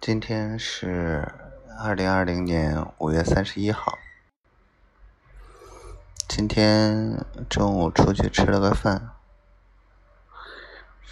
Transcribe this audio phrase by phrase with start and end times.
[0.00, 1.34] 今天是
[1.80, 3.98] 二零二零年五月三十一号。
[6.28, 9.10] 今天中午出去吃了个饭，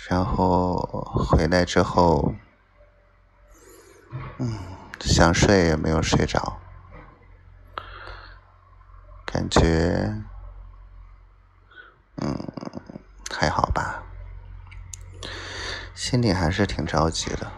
[0.08, 0.76] 然后
[1.12, 2.34] 回来之后，
[4.38, 4.56] 嗯，
[5.00, 6.58] 想睡也没有睡着，
[9.26, 10.22] 感觉，
[12.18, 12.38] 嗯，
[13.30, 14.04] 还好吧，
[15.92, 17.50] 心里还是挺着急的。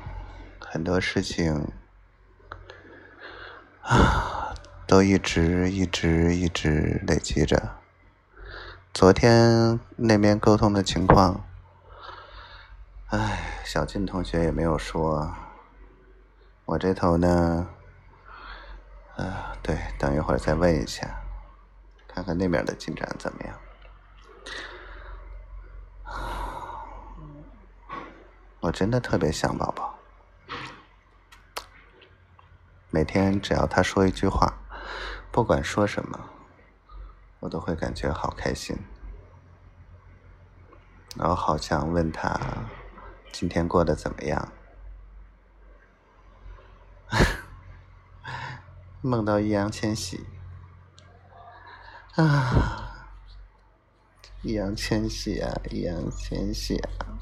[0.79, 1.73] 很多事情
[3.83, 4.55] 啊，
[4.87, 7.81] 都一直一直一直累积着。
[8.95, 11.45] 昨天那边沟通的情况，
[13.09, 15.35] 唉，小静同学也没有说。
[16.67, 17.67] 我这头呢，
[19.17, 21.25] 啊，对，等一会儿再问一下，
[22.07, 23.59] 看看那边的进展怎么样。
[28.61, 29.98] 我真的特别想宝宝。
[32.91, 34.55] 每天只要他说一句话，
[35.31, 36.31] 不管说什么，
[37.41, 38.77] 我都会感觉好开心。
[41.17, 42.39] 然后好想问他
[43.33, 44.53] 今天过得怎么样。
[49.03, 50.27] 梦到易烊千玺
[52.17, 53.07] 啊，
[54.43, 57.21] 易烊千玺啊，易烊千玺啊，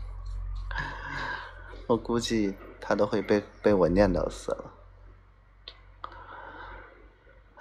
[1.89, 4.72] 我估计他都会被被我念叨死了。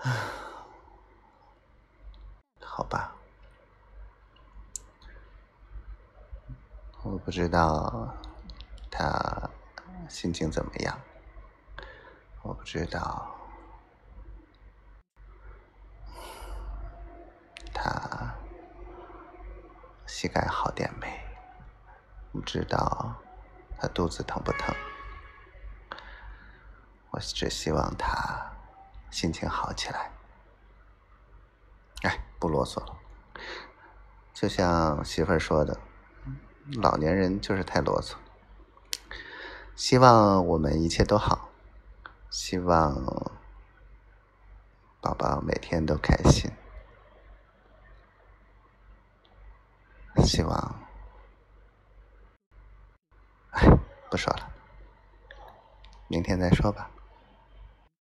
[2.62, 3.16] 好吧，
[7.02, 8.14] 我不知道
[8.92, 9.50] 他
[10.08, 10.96] 心情怎么样，
[12.44, 13.36] 我不知道
[17.74, 18.36] 他
[20.06, 21.20] 膝盖好点没，
[22.32, 23.16] 不知道
[23.80, 24.76] 他肚子疼不疼，
[27.10, 28.55] 我只希望他。
[29.16, 30.12] 心情好起来，
[32.04, 32.98] 哎，不啰嗦了。
[34.34, 35.80] 就像媳妇儿说的，
[36.74, 38.16] 老年人就是太啰嗦。
[39.74, 41.50] 希望我们一切都好，
[42.30, 43.32] 希望
[45.00, 46.52] 宝宝每天都开心，
[50.26, 50.76] 希望……
[53.52, 53.66] 哎，
[54.12, 54.52] 不说了，
[56.10, 56.92] 明天再说吧。